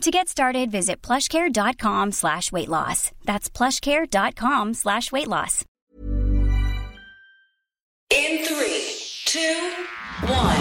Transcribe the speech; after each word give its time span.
To 0.00 0.10
get 0.10 0.28
started, 0.28 0.70
visit 0.70 1.02
plushcare.com 1.02 2.12
slash 2.12 2.50
weight 2.50 2.70
loss. 2.70 3.12
That's 3.26 3.50
plushcare.com 3.50 4.72
slash 4.72 5.12
weight 5.12 5.28
loss. 5.28 5.62
In 8.10 8.42
three, 8.42 8.96
two, 9.26 9.56
one. 10.26 10.56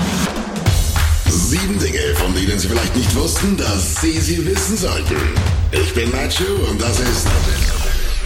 Sieben 1.29 1.79
Dinge, 1.79 2.15
von 2.15 2.33
denen 2.33 2.59
Sie 2.59 2.67
vielleicht 2.67 2.97
nicht 2.97 3.15
wussten, 3.15 3.55
dass 3.55 4.01
Sie 4.01 4.19
sie 4.19 4.45
wissen 4.45 4.75
sollten. 4.75 5.15
Ich 5.71 5.93
bin 5.93 6.11
Nacho 6.11 6.69
und 6.69 6.81
das 6.81 6.99
ist 6.99 7.27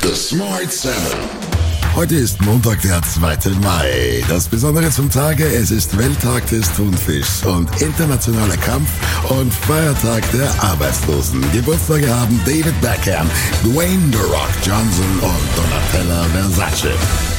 The 0.01 0.15
Smart 0.15 0.71
Seven. 0.71 1.52
Heute 1.95 2.15
ist 2.15 2.41
Montag, 2.41 2.81
der 2.81 2.99
2. 3.03 3.51
Mai. 3.61 4.23
Das 4.27 4.47
Besondere 4.47 4.89
zum 4.89 5.11
Tage, 5.11 5.45
es 5.45 5.69
ist 5.69 5.95
Welttag 5.95 6.47
des 6.47 6.73
Thunfischs 6.73 7.45
und 7.45 7.69
internationaler 7.83 8.57
Kampf- 8.57 8.89
und 9.29 9.53
Feiertag 9.53 10.23
der 10.31 10.49
Arbeitslosen. 10.63 11.39
Geburtstage 11.51 12.09
haben 12.09 12.41
David 12.45 12.79
Beckham, 12.81 13.29
Dwayne 13.63 14.01
The 14.11 14.17
Rock 14.17 14.49
Johnson 14.65 15.19
und 15.21 15.43
Donatella 15.55 16.23
Versace. 16.33 17.32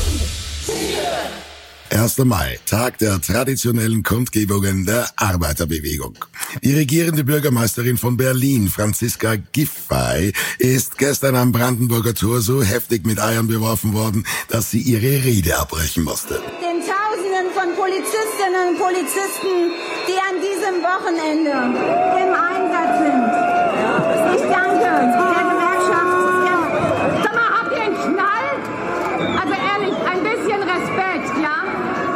1. 1.90 2.18
Mai, 2.18 2.58
Tag 2.66 2.98
der 2.98 3.20
traditionellen 3.20 4.02
Kundgebungen 4.02 4.84
der 4.84 5.08
Arbeiterbewegung. 5.16 6.16
Die 6.62 6.74
regierende 6.74 7.24
Bürgermeisterin 7.24 7.98
von 7.98 8.16
Berlin, 8.16 8.68
Franziska 8.68 9.36
Giffey, 9.52 10.32
ist 10.58 10.98
gestern 10.98 11.36
am 11.36 11.52
Brandenburger 11.52 12.14
Tor 12.14 12.40
so 12.40 12.62
heftig 12.62 13.06
mit 13.06 13.20
Eiern 13.20 13.46
beworfen 13.48 13.92
worden, 13.92 14.26
dass 14.48 14.70
sie 14.70 14.80
ihre 14.80 15.24
Rede 15.24 15.56
abbrechen 15.58 16.04
musste. 16.04 16.34
Den 16.60 16.80
Tausenden 16.80 17.52
von 17.54 17.74
Polizistinnen 17.76 18.70
und 18.70 18.78
Polizisten, 18.78 19.72
die 20.08 20.18
an 20.18 20.40
diesem 20.40 20.82
Wochenende 20.82 21.50
im 21.50 22.32
Einsatz 22.34 22.98
sind. 23.04 23.54
Ich 24.36 24.42
danke 24.50 24.84
der 24.84 25.44
Gewerkschaft. 25.52 26.14
Sag 27.22 27.34
mal, 27.34 27.50
habt 27.60 27.72
ihr 27.72 27.82
einen 27.82 27.96
Knall? 27.96 28.48
Also 29.40 29.54
ehrlich, 29.54 29.94
ein 30.10 30.22
bisschen 30.22 30.62
Respekt, 30.62 31.30
ja? 31.42 31.56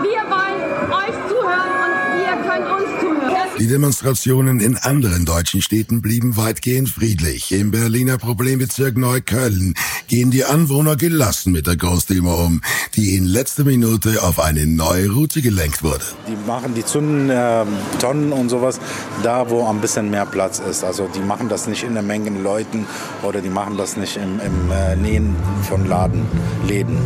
Wir 0.02 0.22
wollen 0.30 0.62
euch 0.92 1.16
zuhören 1.28 1.74
und 1.84 1.95
ihr 2.22 2.36
könnt 2.48 2.67
uns 2.70 2.89
zuhören. 3.00 3.48
Die 3.59 3.67
Demonstrationen 3.67 4.61
in 4.61 4.77
anderen 4.77 5.24
deutschen 5.24 5.63
Städten 5.63 6.01
blieben 6.01 6.36
weitgehend 6.36 6.89
friedlich. 6.89 7.51
Im 7.51 7.73
Berliner 7.73 8.17
Problembezirk 8.17 8.96
Neukölln 8.96 9.74
gehen 10.07 10.30
die 10.30 10.45
Anwohner 10.45 10.95
gelassen 10.95 11.52
mit 11.52 11.67
der 11.67 11.77
Großdemo 11.77 12.35
um, 12.35 12.61
die 12.95 13.17
in 13.17 13.24
letzter 13.24 13.64
Minute 13.64 14.23
auf 14.23 14.39
eine 14.39 14.64
neue 14.64 15.11
Route 15.11 15.42
gelenkt 15.42 15.83
wurde. 15.83 16.05
Die 16.29 16.36
machen 16.47 16.74
die 16.74 16.85
zünden 16.85 17.30
äh, 17.30 17.64
Tonnen 18.01 18.30
und 18.30 18.48
sowas 18.48 18.79
da, 19.24 19.51
wo 19.51 19.67
ein 19.67 19.80
bisschen 19.80 20.08
mehr 20.08 20.27
Platz 20.27 20.61
ist. 20.61 20.85
Also 20.85 21.08
die 21.13 21.20
machen 21.20 21.48
das 21.48 21.67
nicht 21.67 21.83
in 21.83 21.95
der 21.95 22.05
Menge 22.05 22.30
Leuten 22.30 22.86
oder 23.24 23.41
die 23.41 23.51
machen 23.51 23.77
das 23.77 23.97
nicht 23.97 24.18
im, 24.18 24.39
im 24.39 24.70
äh, 24.70 24.95
Nähen 24.95 25.35
von 25.68 25.85
Laden, 25.85 26.27
Läden. 26.64 26.98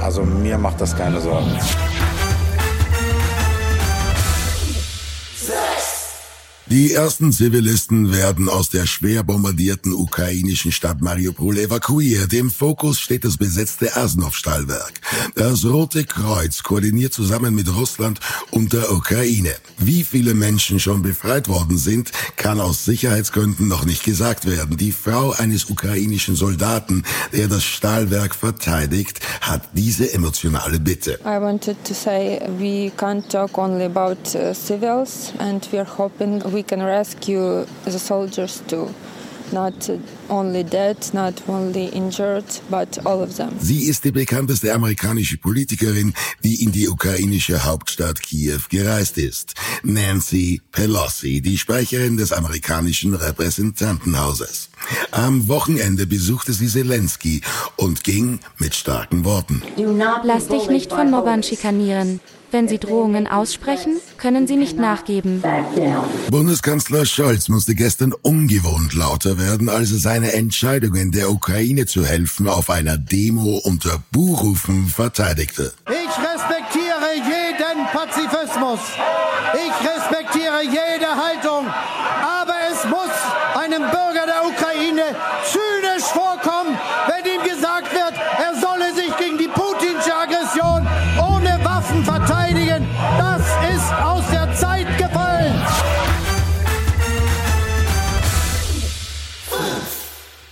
Also 0.00 0.24
mir 0.24 0.56
macht 0.56 0.80
das 0.80 0.96
keine 0.96 1.20
Sorgen. 1.20 1.52
Die 6.70 6.92
ersten 6.92 7.32
Zivilisten 7.32 8.12
werden 8.12 8.50
aus 8.50 8.68
der 8.68 8.84
schwer 8.84 9.22
bombardierten 9.22 9.94
ukrainischen 9.94 10.70
Stadt 10.70 11.00
Mariupol 11.00 11.56
evakuiert. 11.56 12.34
Im 12.34 12.50
Fokus 12.50 13.00
steht 13.00 13.24
das 13.24 13.38
besetzte 13.38 13.96
Asnov-Stahlwerk. 13.96 15.00
Das 15.34 15.64
Rote 15.64 16.04
Kreuz 16.04 16.62
koordiniert 16.62 17.14
zusammen 17.14 17.54
mit 17.54 17.74
Russland 17.74 18.20
und 18.50 18.74
der 18.74 18.92
Ukraine. 18.92 19.54
Wie 19.78 20.04
viele 20.04 20.34
Menschen 20.34 20.78
schon 20.78 21.00
befreit 21.00 21.48
worden 21.48 21.78
sind, 21.78 22.12
kann 22.36 22.60
aus 22.60 22.84
Sicherheitsgründen 22.84 23.66
noch 23.66 23.86
nicht 23.86 24.04
gesagt 24.04 24.44
werden. 24.44 24.76
Die 24.76 24.92
Frau 24.92 25.30
eines 25.30 25.70
ukrainischen 25.70 26.36
Soldaten, 26.36 27.02
der 27.32 27.48
das 27.48 27.64
Stahlwerk 27.64 28.34
verteidigt, 28.34 29.20
hat 29.40 29.62
diese 29.72 30.12
emotionale 30.12 30.78
Bitte. 30.78 31.18
I 31.24 31.40
wanted 31.40 31.82
to 31.84 31.94
say 31.94 32.40
we 32.58 32.92
can't 32.98 33.26
talk 33.30 33.56
only 33.56 33.86
about 33.86 34.18
uh, 34.34 34.52
civils, 34.52 35.32
and 35.38 35.66
we're 35.72 35.88
hoping 35.96 36.42
we 36.52 36.57
can 36.62 36.82
rescue 36.82 37.64
the 37.84 37.98
soldiers 37.98 38.62
too. 38.66 38.94
Not 39.52 39.88
only 40.28 40.64
dead, 40.64 40.96
not 41.12 41.34
only 41.48 41.86
injured, 41.86 42.44
but 42.70 43.04
all 43.04 43.22
of 43.22 43.36
them. 43.36 43.50
Sie 43.60 43.84
ist 43.84 44.04
die 44.04 44.12
bekannteste 44.12 44.72
amerikanische 44.72 45.38
Politikerin, 45.38 46.14
die 46.44 46.62
in 46.62 46.72
die 46.72 46.88
ukrainische 46.88 47.64
Hauptstadt 47.64 48.22
Kiew 48.22 48.60
gereist 48.68 49.18
ist. 49.18 49.54
Nancy 49.82 50.60
Pelosi, 50.72 51.40
die 51.40 51.58
Sprecherin 51.58 52.16
des 52.16 52.32
amerikanischen 52.32 53.14
Repräsentantenhauses. 53.14 54.70
Am 55.10 55.48
Wochenende 55.48 56.06
besuchte 56.06 56.52
sie 56.52 56.68
Zelensky 56.68 57.40
und 57.76 58.04
ging 58.04 58.40
mit 58.58 58.74
starken 58.74 59.24
Worten. 59.24 59.62
Lass 60.22 60.48
dich 60.48 60.68
nicht 60.68 60.90
von 60.90 61.10
Mobbern 61.10 61.42
schikanieren. 61.42 62.20
Wenn 62.50 62.66
sie 62.66 62.78
Drohungen 62.78 63.26
aussprechen, 63.26 64.00
können 64.16 64.46
sie 64.46 64.56
nicht 64.56 64.78
nachgeben. 64.78 65.42
Bundeskanzler 66.30 67.04
Scholz 67.04 67.48
musste 67.50 67.74
gestern 67.74 68.14
ungewohnt 68.22 68.94
lauter 68.94 69.38
werden, 69.38 69.68
als 69.68 69.92
er 69.92 69.98
seine 69.98 70.17
Entscheidungen 70.24 71.12
der 71.12 71.30
Ukraine 71.30 71.86
zu 71.86 72.04
helfen 72.04 72.48
auf 72.48 72.70
einer 72.70 72.98
Demo 72.98 73.58
unter 73.64 74.02
Buhrufen 74.10 74.88
verteidigte. 74.88 75.72
Ich 75.88 76.14
respektiere 76.18 77.14
jeden 77.14 77.86
Pazifismus. 77.92 78.80
Ich 79.54 79.88
respektiere 79.88 80.62
jede 80.62 81.10
Haltung. 81.14 81.66
Aber 81.66 82.54
es 82.70 82.84
muss 82.84 83.14
einem 83.54 83.82
Bürger 83.82 84.26
der 84.26 84.44
Ukraine 84.44 85.16
zynisch 85.44 86.04
vorkommen, 86.12 86.57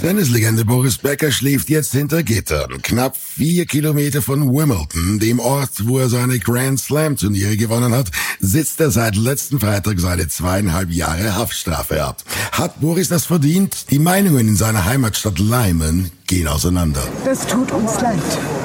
Tennislegende 0.07 0.65
Boris 0.65 0.99
Becker 0.99 1.33
schläft 1.33 1.69
jetzt 1.69 1.91
hinter 1.91 2.23
Gittern, 2.23 2.81
knapp 2.81 3.17
vier 3.17 3.67
Kilometer 3.67 4.23
von 4.23 4.55
Wimbledon, 4.55 5.19
dem 5.19 5.41
Ort, 5.41 5.85
wo 5.85 5.99
er 5.99 6.09
seine 6.09 6.39
Grand 6.39 6.79
Slam 6.79 7.17
Turniere 7.17 7.57
gewonnen 7.57 7.93
hat, 7.93 8.13
sitzt 8.39 8.81
er 8.81 8.93
seit 8.93 9.17
letzten 9.17 9.59
Freitag 9.59 9.99
seine 9.99 10.29
zweieinhalb 10.29 10.93
Jahre 10.93 11.35
Haftstrafe 11.35 12.05
ab. 12.05 12.23
Hat 12.53 12.81
Boris 12.81 13.09
das 13.09 13.27
verdient? 13.27 13.91
Die 13.91 13.99
Meinungen 13.99 14.47
in 14.47 14.55
seiner 14.55 14.85
Heimatstadt 14.85 15.41
Leimen 15.41 16.13
gehen 16.29 16.47
auseinander. 16.47 17.03
Das 17.25 17.45
tut 17.45 17.73
uns 17.73 18.01
leid. 18.01 18.23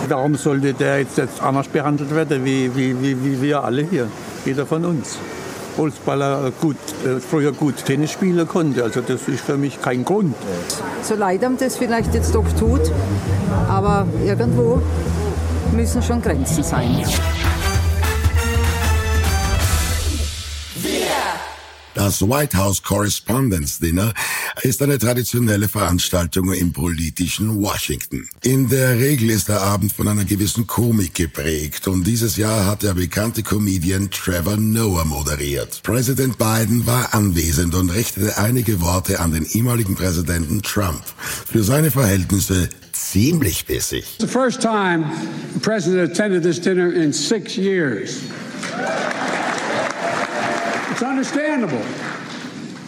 Warum 0.09 0.35
sollte 0.35 0.75
der 0.75 0.99
jetzt, 0.99 1.17
jetzt 1.17 1.41
anders 1.41 1.69
behandelt 1.69 2.13
werden, 2.13 2.45
wie, 2.45 2.69
wie, 2.75 3.01
wie, 3.01 3.17
wie 3.25 3.41
wir 3.41 3.63
alle 3.63 3.89
hier? 3.89 4.07
Jeder 4.45 4.67
von 4.67 4.85
uns. 4.85 5.17
Fußballer 5.75 6.51
gut, 6.59 6.75
äh, 7.05 7.19
früher 7.19 7.51
gut 7.51 7.85
Tennis 7.85 8.11
spielen 8.11 8.47
konnte. 8.47 8.83
Also 8.83 9.01
das 9.01 9.27
ist 9.27 9.41
für 9.41 9.57
mich 9.57 9.81
kein 9.81 10.05
Grund. 10.05 10.35
So 11.03 11.15
leid 11.15 11.43
ihm 11.43 11.57
das 11.57 11.77
vielleicht 11.77 12.13
jetzt 12.13 12.35
doch 12.35 12.45
tut, 12.59 12.91
aber 13.69 14.07
irgendwo 14.25 14.81
müssen 15.73 16.01
schon 16.01 16.21
Grenzen 16.21 16.63
sein. 16.63 17.03
Das 21.93 22.21
White 22.21 22.57
House 22.57 22.81
Correspondence 22.81 23.79
Dinner 23.79 24.13
ist 24.63 24.81
eine 24.81 24.97
traditionelle 24.97 25.67
Veranstaltung 25.67 26.53
im 26.53 26.73
politischen 26.73 27.61
Washington. 27.61 28.27
In 28.43 28.69
der 28.69 28.97
Regel 28.99 29.29
ist 29.29 29.49
der 29.49 29.61
Abend 29.61 29.91
von 29.91 30.07
einer 30.07 30.25
gewissen 30.25 30.67
Komik 30.67 31.13
geprägt 31.15 31.87
und 31.87 32.05
dieses 32.05 32.37
Jahr 32.37 32.65
hat 32.65 32.83
der 32.83 32.93
bekannte 32.93 33.43
Comedian 33.43 34.09
Trevor 34.11 34.57
Noah 34.57 35.05
moderiert. 35.05 35.81
Präsident 35.83 36.37
Biden 36.37 36.85
war 36.85 37.13
anwesend 37.13 37.75
und 37.75 37.89
richtete 37.89 38.37
einige 38.37 38.81
Worte 38.81 39.19
an 39.19 39.31
den 39.31 39.45
ehemaligen 39.45 39.95
Präsidenten 39.95 40.61
Trump. 40.61 41.03
Für 41.51 41.63
seine 41.63 41.91
Verhältnisse 41.91 42.69
ziemlich 42.91 43.65
bissig. 43.65 44.17
The 44.19 44.27
first 44.27 44.61
time 44.61 45.05
the 45.53 45.59
president 45.59 46.11
attended 46.11 46.43
this 46.43 46.59
dinner 46.59 46.93
in 46.93 47.13
six 47.13 47.55
years. 47.57 48.21
It's 50.91 51.01
understandable. 51.01 51.81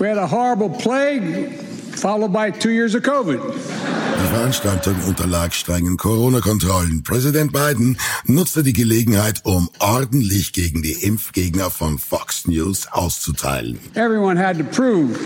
We 0.04 0.10
had 0.10 0.18
a 0.18 0.28
horrible 0.28 0.70
plague 0.70 1.54
followed 1.96 2.34
by 2.34 2.52
two 2.52 2.72
years 2.72 2.94
of 2.94 3.04
COVID. 3.04 3.40
Die 3.40 4.36
Veranstaltung 4.36 4.96
unterlag 5.08 5.54
strengen 5.54 5.96
Corona-Kontrollen. 5.96 7.04
Präsident 7.04 7.54
Biden 7.54 7.98
nutzte 8.26 8.64
die 8.64 8.74
Gelegenheit, 8.74 9.40
um 9.46 9.70
ordentlich 9.80 10.52
gegen 10.52 10.82
die 10.82 11.06
Impfgegner 11.06 11.70
von 11.70 11.98
Fox 12.00 12.46
News 12.48 12.86
auszuteilen. 12.92 13.80
Everyone 13.96 14.36
had 14.36 14.58
to 14.58 14.66
prove 14.66 15.18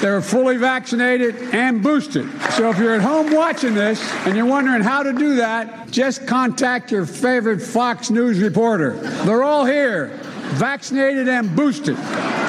they 0.00 0.08
were 0.08 0.22
fully 0.22 0.56
vaccinated 0.56 1.34
and 1.52 1.82
boosted. 1.82 2.24
So 2.52 2.70
if 2.70 2.78
you're 2.78 2.94
at 2.94 3.02
home 3.02 3.34
watching 3.34 3.74
this 3.74 4.00
and 4.24 4.34
you're 4.34 4.48
wondering 4.48 4.82
how 4.82 5.02
to 5.02 5.12
do 5.12 5.36
that, 5.36 5.90
just 5.90 6.26
contact 6.26 6.90
your 6.90 7.04
favorite 7.04 7.60
Fox 7.60 8.08
News 8.08 8.40
reporter. 8.40 8.96
They're 9.26 9.44
all 9.44 9.66
here, 9.66 10.08
vaccinated 10.54 11.28
and 11.28 11.54
boosted. 11.54 11.98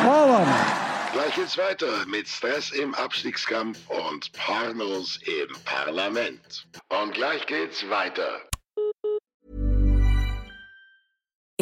All 0.05 0.31
of 0.31 0.47
them. 0.47 0.82
Gleich 1.13 1.35
geht's 1.35 1.59
weiter 1.59 2.07
mit 2.07 2.27
Stress 2.27 2.71
im 2.71 2.95
Abstiegskampf 2.95 3.77
und 3.87 4.31
Pornos 4.33 5.19
im 5.27 5.55
Parlament. 5.63 6.65
Und 6.89 7.13
gleich 7.13 7.45
geht's 7.45 7.87
weiter. 7.87 8.41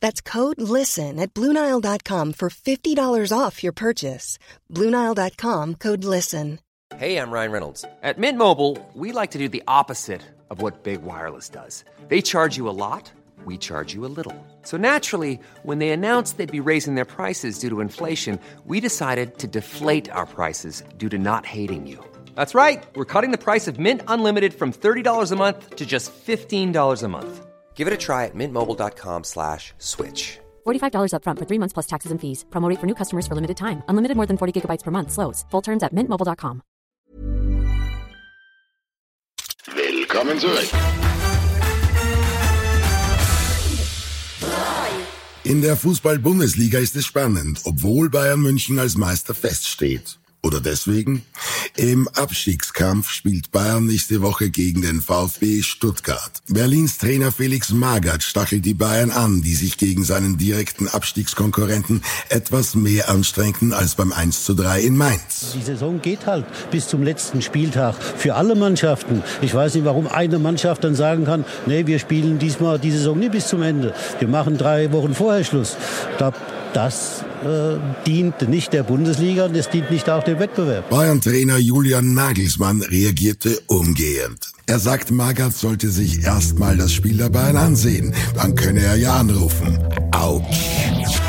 That's 0.00 0.20
code 0.20 0.60
LISTEN 0.60 1.18
at 1.18 1.34
Bluenile.com 1.34 2.32
for 2.34 2.50
$50 2.50 3.32
off 3.36 3.62
your 3.62 3.72
purchase. 3.72 4.38
Bluenile.com 4.72 5.74
code 5.76 6.04
LISTEN. 6.04 6.60
Hey, 6.96 7.18
I'm 7.18 7.32
Ryan 7.32 7.50
Reynolds. 7.52 7.84
At 8.02 8.16
Mint 8.16 8.38
Mobile, 8.38 8.78
we 8.94 9.10
like 9.10 9.32
to 9.32 9.38
do 9.38 9.48
the 9.48 9.62
opposite 9.66 10.22
of 10.50 10.62
what 10.62 10.84
Big 10.84 11.02
Wireless 11.02 11.48
does. 11.48 11.84
They 12.08 12.22
charge 12.22 12.56
you 12.56 12.68
a 12.68 12.76
lot, 12.86 13.12
we 13.44 13.58
charge 13.58 13.92
you 13.92 14.06
a 14.06 14.12
little. 14.18 14.34
So 14.62 14.76
naturally, 14.76 15.40
when 15.64 15.78
they 15.78 15.90
announced 15.90 16.36
they'd 16.38 16.50
be 16.50 16.70
raising 16.70 16.94
their 16.94 17.04
prices 17.04 17.58
due 17.58 17.68
to 17.70 17.80
inflation, 17.80 18.38
we 18.66 18.80
decided 18.80 19.38
to 19.38 19.46
deflate 19.46 20.10
our 20.10 20.26
prices 20.26 20.84
due 20.96 21.08
to 21.08 21.18
not 21.18 21.44
hating 21.44 21.86
you. 21.86 21.98
That's 22.34 22.54
right. 22.54 22.86
We're 22.94 23.04
cutting 23.04 23.32
the 23.32 23.44
price 23.44 23.66
of 23.66 23.78
Mint 23.78 24.02
Unlimited 24.06 24.54
from 24.54 24.72
$30 24.72 25.32
a 25.32 25.36
month 25.36 25.76
to 25.76 25.84
just 25.84 26.12
$15 26.26 27.02
a 27.02 27.08
month. 27.08 27.45
Give 27.76 27.86
it 27.86 27.92
a 27.92 27.98
try 27.98 28.24
at 28.24 28.34
mintmobile.com 28.34 29.24
slash 29.24 29.74
switch. 29.78 30.40
$45 30.66 31.12
upfront 31.12 31.38
for 31.38 31.44
three 31.46 31.60
months 31.60 31.74
plus 31.74 31.86
taxes 31.86 32.10
and 32.10 32.20
fees. 32.20 32.44
Promo 32.50 32.68
rate 32.70 32.80
for 32.80 32.86
new 32.86 32.94
customers 32.94 33.26
for 33.26 33.34
limited 33.34 33.56
time. 33.56 33.82
Unlimited 33.88 34.16
more 34.16 34.26
than 34.26 34.38
40 34.38 34.52
gigabytes 34.56 34.82
per 34.82 34.90
month. 34.90 35.12
Slows. 35.12 35.44
Full 35.50 35.62
terms 35.62 35.82
at 35.82 35.92
mintmobile.com. 35.92 36.62
Willkommen 39.74 40.40
zurück. 40.40 40.70
In 45.44 45.62
der 45.62 45.76
Fußball-Bundesliga 45.76 46.80
ist 46.80 46.96
es 46.96 47.06
spannend, 47.06 47.60
obwohl 47.64 48.10
Bayern 48.10 48.40
München 48.40 48.80
als 48.80 48.96
Meister 48.96 49.32
feststeht. 49.32 50.18
Oder 50.46 50.60
deswegen? 50.60 51.22
Im 51.74 52.06
Abstiegskampf 52.06 53.10
spielt 53.10 53.50
Bayern 53.50 53.84
nächste 53.84 54.22
Woche 54.22 54.48
gegen 54.48 54.80
den 54.80 55.00
VfB 55.00 55.62
Stuttgart. 55.62 56.30
Berlins 56.48 56.98
Trainer 56.98 57.32
Felix 57.32 57.70
Magath 57.70 58.22
stachelt 58.22 58.64
die 58.64 58.74
Bayern 58.74 59.10
an, 59.10 59.42
die 59.42 59.56
sich 59.56 59.76
gegen 59.76 60.04
seinen 60.04 60.38
direkten 60.38 60.86
Abstiegskonkurrenten 60.86 62.00
etwas 62.28 62.76
mehr 62.76 63.10
anstrengten 63.10 63.72
als 63.72 63.96
beim 63.96 64.12
1 64.12 64.44
zu 64.44 64.54
3 64.54 64.82
in 64.82 64.96
Mainz. 64.96 65.54
Die 65.56 65.62
Saison 65.62 66.00
geht 66.00 66.26
halt 66.26 66.46
bis 66.70 66.86
zum 66.86 67.02
letzten 67.02 67.42
Spieltag 67.42 67.96
für 68.00 68.36
alle 68.36 68.54
Mannschaften. 68.54 69.24
Ich 69.42 69.52
weiß 69.52 69.74
nicht, 69.74 69.84
warum 69.84 70.06
eine 70.06 70.38
Mannschaft 70.38 70.84
dann 70.84 70.94
sagen 70.94 71.24
kann, 71.24 71.44
nee, 71.66 71.88
wir 71.88 71.98
spielen 71.98 72.38
diesmal 72.38 72.78
die 72.78 72.92
Saison 72.92 73.18
nicht 73.18 73.32
bis 73.32 73.48
zum 73.48 73.62
Ende. 73.62 73.96
Wir 74.20 74.28
machen 74.28 74.58
drei 74.58 74.92
Wochen 74.92 75.12
vorher 75.12 75.42
Schluss. 75.42 75.76
Da, 76.18 76.32
das 76.72 77.24
äh, 77.44 77.78
dient 78.06 78.48
nicht 78.48 78.72
der 78.72 78.82
Bundesliga 78.82 79.46
und 79.46 79.56
es 79.56 79.68
dient 79.68 79.90
nicht 79.90 80.08
auch 80.08 80.24
dem 80.24 80.38
Wettbewerb. 80.38 80.88
Bayern-Trainer 80.90 81.58
Julian 81.58 82.14
Nagelsmann 82.14 82.82
reagierte 82.82 83.60
umgehend. 83.66 84.52
Er 84.66 84.78
sagt, 84.78 85.10
Magath 85.10 85.56
sollte 85.56 85.90
sich 85.90 86.24
erstmal 86.24 86.76
das 86.76 86.92
Spiel 86.92 87.16
der 87.16 87.30
Bayern 87.30 87.56
ansehen. 87.56 88.14
Dann 88.34 88.54
könne 88.54 88.80
er 88.80 88.96
ja 88.96 89.16
anrufen. 89.16 89.78
Autsch. 90.12 91.20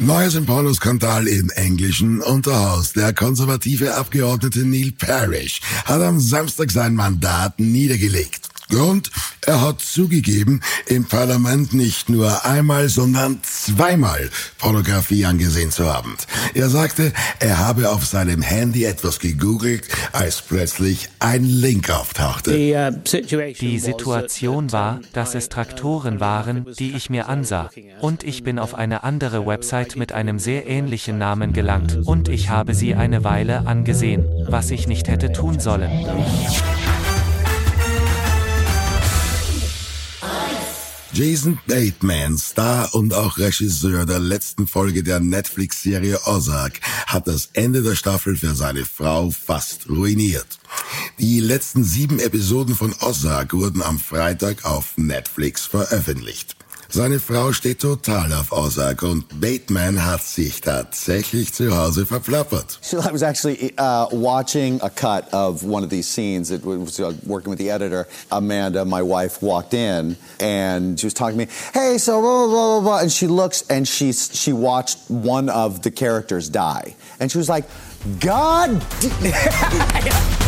Neues 0.00 0.36
im 0.36 0.46
Pornoskandal 0.46 1.26
im 1.26 1.50
englischen 1.50 2.22
Unterhaus. 2.22 2.92
Der 2.92 3.12
konservative 3.12 3.96
Abgeordnete 3.96 4.60
Neil 4.60 4.92
Parrish 4.92 5.60
hat 5.84 6.00
am 6.00 6.20
Samstag 6.20 6.70
sein 6.70 6.94
Mandat 6.94 7.58
niedergelegt. 7.58 8.47
Grund, 8.70 9.10
er 9.46 9.62
hat 9.62 9.80
zugegeben, 9.80 10.60
im 10.86 11.06
Parlament 11.06 11.72
nicht 11.72 12.10
nur 12.10 12.44
einmal, 12.44 12.88
sondern 12.88 13.40
zweimal 13.42 14.30
Pornografie 14.58 15.24
angesehen 15.24 15.70
zu 15.70 15.92
haben. 15.92 16.16
Er 16.54 16.68
sagte, 16.68 17.12
er 17.38 17.58
habe 17.58 17.90
auf 17.90 18.04
seinem 18.04 18.42
Handy 18.42 18.84
etwas 18.84 19.20
gegoogelt, 19.20 19.88
als 20.12 20.42
plötzlich 20.42 21.08
ein 21.18 21.44
Link 21.44 21.88
auftauchte. 21.90 22.52
Die 22.52 23.78
Situation 23.78 24.70
war, 24.72 25.00
dass 25.12 25.34
es 25.34 25.48
Traktoren 25.48 26.20
waren, 26.20 26.66
die 26.78 26.94
ich 26.94 27.08
mir 27.08 27.28
ansah. 27.28 27.70
Und 28.00 28.22
ich 28.22 28.42
bin 28.42 28.58
auf 28.58 28.74
eine 28.74 29.02
andere 29.02 29.46
Website 29.46 29.96
mit 29.96 30.12
einem 30.12 30.38
sehr 30.38 30.66
ähnlichen 30.66 31.16
Namen 31.16 31.52
gelangt. 31.52 31.98
Und 32.04 32.28
ich 32.28 32.50
habe 32.50 32.74
sie 32.74 32.94
eine 32.94 33.24
Weile 33.24 33.66
angesehen, 33.66 34.24
was 34.46 34.70
ich 34.70 34.86
nicht 34.86 35.08
hätte 35.08 35.32
tun 35.32 35.58
sollen. 35.58 35.90
Jason 41.18 41.58
Bateman, 41.66 42.38
Star 42.38 42.94
und 42.94 43.12
auch 43.12 43.38
Regisseur 43.38 44.06
der 44.06 44.20
letzten 44.20 44.68
Folge 44.68 45.02
der 45.02 45.18
Netflix-Serie 45.18 46.20
Ozark, 46.26 46.78
hat 47.08 47.26
das 47.26 47.48
Ende 47.54 47.82
der 47.82 47.96
Staffel 47.96 48.36
für 48.36 48.54
seine 48.54 48.84
Frau 48.84 49.32
fast 49.32 49.90
ruiniert. 49.90 50.60
Die 51.18 51.40
letzten 51.40 51.82
sieben 51.82 52.20
Episoden 52.20 52.76
von 52.76 52.94
Ozark 53.00 53.52
wurden 53.52 53.82
am 53.82 53.98
Freitag 53.98 54.64
auf 54.64 54.96
Netflix 54.96 55.66
veröffentlicht. 55.66 56.54
Seine 56.90 57.20
Frau 57.20 57.52
steht 57.52 57.80
total 57.80 58.32
auf 58.32 58.50
Ozark 58.50 59.02
und 59.02 59.40
Bateman 59.40 60.06
hat 60.06 60.22
sich 60.22 60.62
tatsächlich 60.62 61.52
zu 61.52 61.76
Hause 61.76 62.06
verplappert. 62.06 62.78
So 62.80 62.98
I 62.98 63.12
was 63.12 63.22
actually 63.22 63.74
uh, 63.78 64.06
watching 64.10 64.80
a 64.80 64.88
cut 64.88 65.30
of 65.34 65.62
one 65.62 65.84
of 65.84 65.90
these 65.90 66.08
scenes. 66.08 66.50
It 66.50 66.64
was 66.64 66.98
uh, 66.98 67.12
working 67.26 67.50
with 67.50 67.58
the 67.58 67.70
editor. 67.70 68.06
Amanda, 68.30 68.86
my 68.86 69.02
wife, 69.02 69.42
walked 69.42 69.74
in 69.74 70.16
and 70.40 70.98
she 70.98 71.06
was 71.06 71.12
talking 71.12 71.38
to 71.38 71.44
me. 71.44 71.52
Hey, 71.74 71.98
so 71.98 72.22
blah 72.22 72.46
blah 72.46 72.48
blah 72.48 72.80
blah, 72.80 72.80
blah. 72.80 72.98
and 73.00 73.12
she 73.12 73.26
looks 73.26 73.64
and 73.68 73.86
she 73.86 74.12
she 74.12 74.54
watched 74.54 74.98
one 75.10 75.50
of 75.50 75.82
the 75.82 75.90
characters 75.90 76.48
die, 76.48 76.96
and 77.20 77.30
she 77.30 77.36
was 77.36 77.50
like, 77.50 77.64
God. 78.18 78.82